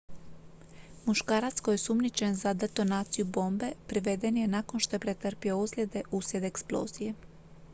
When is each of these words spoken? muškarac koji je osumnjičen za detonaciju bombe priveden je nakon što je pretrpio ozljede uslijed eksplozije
muškarac 1.05 1.59
koji 1.59 1.73
je 1.73 1.81
osumnjičen 1.81 2.35
za 2.35 2.53
detonaciju 2.53 3.25
bombe 3.25 3.71
priveden 3.87 4.37
je 4.37 4.47
nakon 4.47 4.79
što 4.79 4.95
je 4.95 4.99
pretrpio 5.05 5.59
ozljede 5.59 6.03
uslijed 6.11 6.43
eksplozije 6.43 7.13